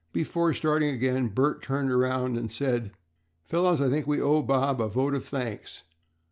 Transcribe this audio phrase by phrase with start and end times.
[0.13, 2.89] Before starting again Bert turned around and said,
[3.43, 5.83] "Fellows, I think we owe Bob a vote of thanks.